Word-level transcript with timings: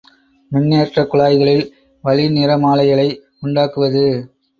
மின்னேற்றக் 0.51 1.09
குழாய்களில் 1.09 1.61
வளிநிறமாலைகளை 2.03 3.05
உண்டாக்குவது. 3.41 4.03